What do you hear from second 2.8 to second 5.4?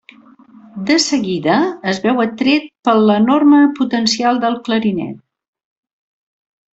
per l'enorme potencial del clarinet.